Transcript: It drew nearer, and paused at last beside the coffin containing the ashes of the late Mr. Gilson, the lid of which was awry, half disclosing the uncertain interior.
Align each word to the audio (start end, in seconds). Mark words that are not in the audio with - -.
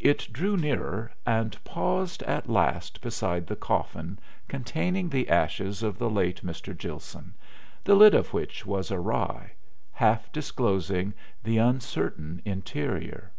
It 0.00 0.28
drew 0.32 0.56
nearer, 0.56 1.12
and 1.26 1.62
paused 1.62 2.22
at 2.22 2.48
last 2.48 3.02
beside 3.02 3.46
the 3.48 3.54
coffin 3.54 4.18
containing 4.48 5.10
the 5.10 5.28
ashes 5.28 5.82
of 5.82 5.98
the 5.98 6.08
late 6.08 6.40
Mr. 6.42 6.74
Gilson, 6.74 7.34
the 7.84 7.94
lid 7.94 8.14
of 8.14 8.32
which 8.32 8.64
was 8.64 8.90
awry, 8.90 9.52
half 9.92 10.32
disclosing 10.32 11.12
the 11.44 11.58
uncertain 11.58 12.40
interior. 12.46 13.30